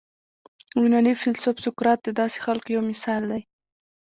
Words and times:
یوناني 0.81 1.13
فیلسوف 1.21 1.55
سقراط 1.65 1.99
د 2.03 2.09
داسې 2.19 2.37
خلکو 2.45 2.67
یو 2.75 2.81
مثال 2.91 3.21
دی. 3.31 3.41